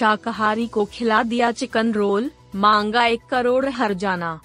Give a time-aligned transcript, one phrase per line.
[0.00, 4.40] शाकाहारी को खिला दिया चिकन रोल, मांगा एक करोड़ हर जाना।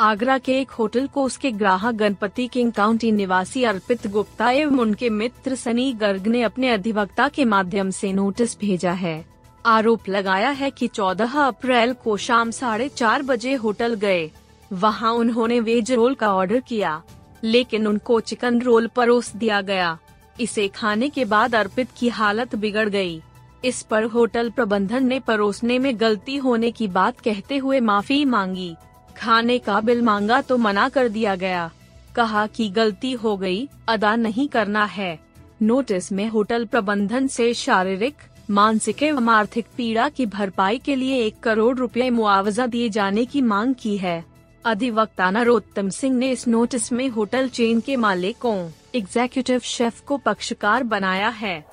[0.00, 5.10] आगरा के एक होटल को उसके ग्राहक गणपति किंग काउंटी निवासी अर्पित गुप्ता एवं उनके
[5.10, 9.24] मित्र सनी गर्ग ने अपने अधिवक्ता के माध्यम से नोटिस भेजा है।
[9.66, 14.30] आरोप लगाया है कि 14 अप्रैल को शाम साढ़े चार बजे होटल गए।
[14.72, 17.02] वहाँ उन्होंने वेज रोल का ऑर्डर किया,
[17.44, 19.98] लेकिन उनको चिकन रोल परोस दिया गया।
[20.40, 23.22] इसे खाने के बाद अर्पित की हालत बिगड़ गई।
[23.64, 28.74] इस पर होटल प्रबंधन ने परोसने में गलती होने की बात कहते हुए माफ़ी मांगी।
[29.16, 31.70] खाने का बिल मांगा तो मना कर दिया गया।
[32.14, 35.18] कहा कि गलती हो गई, अदा नहीं करना है।
[35.62, 38.14] नोटिस में होटल प्रबंधन से शारीरिक,
[38.50, 43.40] मानसिक एवं आर्थिक पीड़ा की भरपाई के लिए एक करोड़ रुपए मुआवजा दिए जाने की
[43.40, 44.24] मांग की है।
[44.64, 48.56] अधिवक्ता नरोत्तम सिंह ने इस नोटिस में होटल चेन के मालिकों
[48.94, 51.64] एग्जीक्यूटिव शेफ को पक्षकार बनाया है।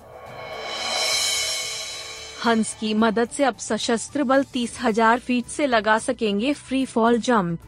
[2.40, 7.18] हंस की मदद से अब सशस्त्र बल तीस हज़ार फीट से लगा सकेंगे free fall
[7.20, 7.60] jump.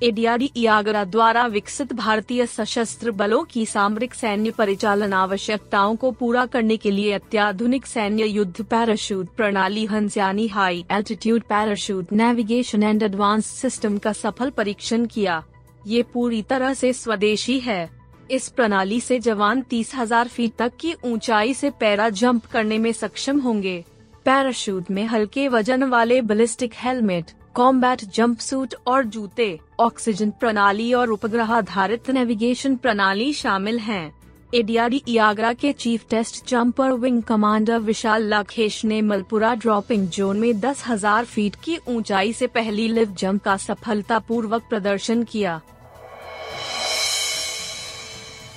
[0.00, 6.76] ADRD Agra द्वारा विकसित भारतीय सशस्त्र बलों की सामरिक सैन्य परिचालन आवश्यकताओं को पूरा करने
[6.76, 13.46] के लिए अत्याधुनिक सैन्य युद्ध पैराशूट प्रणाली हंस यानी high altitude parachute navigation and advance
[13.56, 15.42] system का सफल परीक्षण किया।
[15.86, 17.88] ये पूरी तरह से स्वदेशी है।
[18.30, 22.92] इस प्रणाली से जवान तीस हज़ार फीट तक की ऊंचाई से पैरा जंप करने में
[22.94, 23.84] सक्षम होंगे।
[24.28, 29.46] पैराशूट में हल्के वज़न वाले बैलिस्टिक हेलमेट कॉम्बैट जंपसूट और जूते
[29.80, 34.12] ऑक्सीजन प्रणाली और उपग्रह आधारित नेविगेशन प्रणाली शामिल हैं।
[34.54, 40.60] एडीआरडी आगरा के chief test jumper wing commander Vishal Lakhesh ने मलपुरा ड्रॉपिंग जोन में
[40.60, 45.60] दस हज़ार फीट की ऊंचाई से पहली लिफ्ट जंप का सफलतापूर्वक प्रदर्शन किया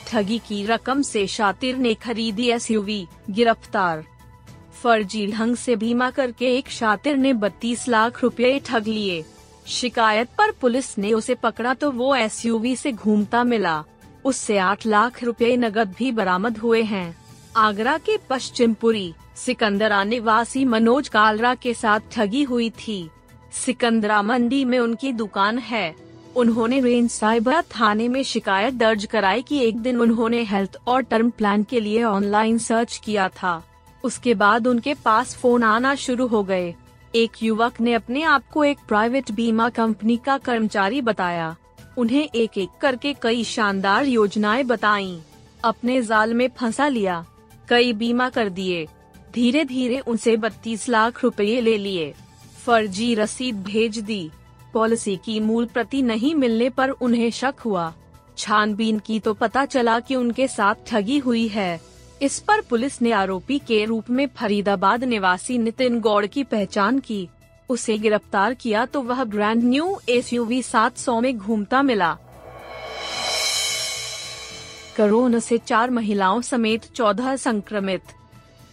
[0.07, 4.05] ठगी की रकम से शातिर ने खरीदी एसयूवी गिरफ़्तार
[4.83, 9.23] फर्जी ढंग से बीमा करके एक शातिर ने 32 लाख रुपए ठग लिए।
[9.67, 13.83] शिकायत पर पुलिस ने उसे पकड़ा तो वो एसयूवी से घूमता मिला।
[14.25, 17.15] उससे 8 लाख रुपए नकद भी बरामद हुए हैं।
[17.57, 23.09] आगरा के पश्चिमपुरी सिकंदरा निवासी मनोज कालरा के साथ ठगी हुई थी।
[23.55, 25.95] सिकंदरा मंडी में उनकी दुकान है।
[26.35, 31.29] उन्होंने रेंज साइबर थाने में शिकायत दर्ज कराई कि एक दिन उन्होंने हेल्थ और टर्म
[31.29, 33.61] प्लान के लिए ऑनलाइन सर्च किया था।
[34.03, 36.75] उसके बाद उनके पास फ़ोन आना शुरू हो गए।
[37.15, 41.55] एक युवक ने अपने आप को एक प्राइवेट बीमा कंपनी का कर्मचारी बताया।
[41.97, 45.19] उन्हें एक एक करके कई शानदार योजनाएँ बताईं।
[45.63, 47.25] अपने जाल में फंसा लिया।
[47.69, 48.87] कई बीमा कर दिए।
[49.33, 52.13] धीरे धीरे उनसे बत्तीस लाख रुपए ले लिए।
[52.65, 54.31] फर्जी रसीद भेज दी।
[54.73, 57.93] पॉलिसी की मूल प्रति नहीं मिलने पर उन्हें शक हुआ।
[58.37, 61.81] छानबीन की तो पता चला कि उनके साथ ठगी हुई है।
[62.21, 67.27] इस पर पुलिस ने आरोपी के रूप में फरीदाबाद निवासी नितिन गौड़ की पहचान की।
[67.69, 72.13] उसे गिरफ़्तार किया तो वह brand new S U V सात सौ में घूमता मिला।
[74.97, 78.01] कोरोना से चार महिलाओं समेत चौदह संक्रमित।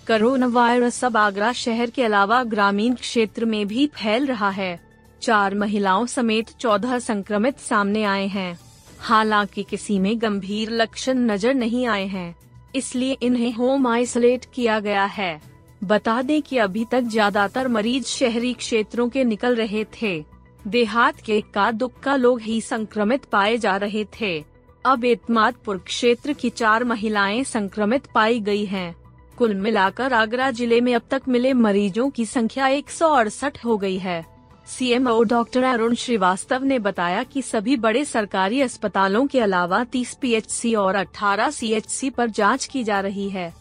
[0.09, 4.79] कोरोना वायरस अब आगरा शहर के अलावा ग्रामीण क्षेत्र में भी फैल रहा है।
[5.23, 8.59] चार महिलाओं समेत चौदह संक्रमित सामने आए हैं।
[9.01, 12.35] हालाँकि किसी में गंभीर लक्षण नज़र नहीं आए हैं।
[12.75, 15.41] इसलिए इन्हें होम आइसोलेट किया गया है।
[15.85, 20.19] बता दें कि अभी तक ज़्यादातर मरीज़ शहरी क्षेत्रों के निकल रहे थे।
[20.67, 24.39] देहात के का दुक्का लोग ही संक्रमित पाए जा रहे थे।
[24.85, 28.95] अब एतमादपुर क्षेत्र की चार महिलाएँ संक्रमित पाई गई हैं।
[29.39, 33.77] कुल मिलाकर आगरा ज़िले में अब तक मिले मरीजों की संख्या एक सौ अड़सठ हो
[33.79, 34.25] गई है।
[34.69, 40.75] सीएमओ डॉक्टर अरुण श्रीवास्तव ने बताया कि सभी बड़े सरकारी अस्पतालों के अलावा 30 पीएचसी
[40.75, 43.55] और 18 सीएचसी पर जाँच की जा रही है।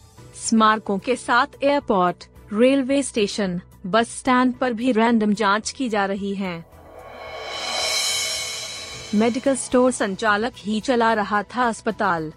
[0.44, 6.34] स्मारकों के साथ airport, railway station, bus stand पर भी रैंडम जाँच की जा रही
[6.34, 6.64] है।
[9.14, 12.32] मेडिकल स्टोर संचालक ही चला रहा था अस्पताल।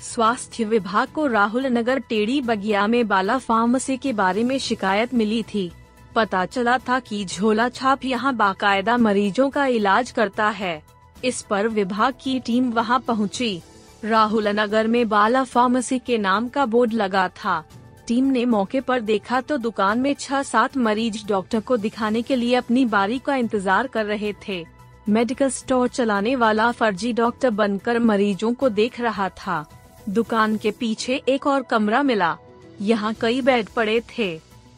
[0.00, 5.42] स्वास्थ्य विभाग को राहुल नगर टेढ़ी बगिया में बाला फार्मेसी के बारे में शिकायत मिली
[5.42, 5.70] थी।
[6.16, 10.82] पता चला था कि झोला छाप यहाँ बाकायदा मरीजों का इलाज करता है।
[11.24, 13.60] इस पर विभाग की टीम वहाँ पहुँची।
[14.04, 17.62] राहुल नगर में बाला फार्मेसी के नाम का बोर्ड लगा था।
[18.06, 22.36] टीम ने मौके पर देखा तो दुकान में छह सात मरीज़ डॉक्टर को दिखाने के
[22.36, 24.64] लिए अपनी बारी का इंतज़ार कर रहे थे।
[25.08, 29.64] मेडिकल स्टोर चलाने वाला फर्जी डॉक्टर बनकर मरीजों को देख रहा था।
[30.08, 32.36] दुकान के पीछे एक और कमरा मिला।
[32.80, 34.28] यहाँ कई बेड पड़े थे।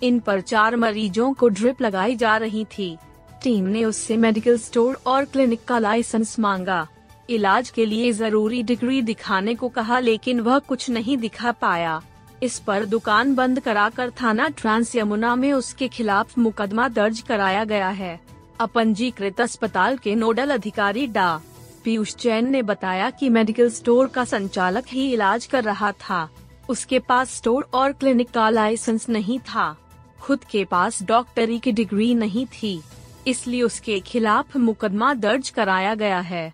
[0.03, 2.97] इन पर चार मरीजों को ड्रिप लगाई जा रही थी।
[3.43, 6.87] टीम ने उससे मेडिकल स्टोर और क्लिनिक का लाइसेंस मांगा।
[7.31, 12.01] इलाज के लिए ज़रूरी डिग्री दिखाने को कहा, लेकिन वह कुछ नहीं दिखा पाया।
[12.43, 17.89] इस पर दुकान बंद कराकर थाना ट्रांस यमुना में उसके खिलाफ मुकदमा दर्ज कराया गया
[17.89, 18.19] है।
[18.61, 21.41] अपंजीकृत अस्पताल के नोडल अधिकारी डा.
[21.85, 26.29] पीयूष जैन ने बताया कि मेडिकल स्टोर का संचालक ही इलाज कर रहा था।
[26.69, 29.77] उसके पास स्टोर और क्लिनिक का लाइसेंस नहीं था।
[30.21, 32.81] खुद के पास डॉक्टरी की डिग्री नहीं थी,
[33.27, 36.53] इसलिए उसके खिलाफ मुकदमा दर्ज कराया गया है।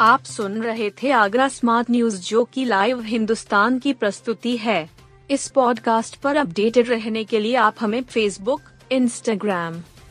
[0.00, 4.88] आप सुन रहे थे आगरा स्मार्ट न्यूज़ जो की लाइव हिंदुस्तान की प्रस्तुति है।
[5.30, 8.62] इस पॉडकास्ट पर अपडेटेड रहने के लिए आप हमें फेसबुक
[8.92, 9.80] इंस्टाग्राम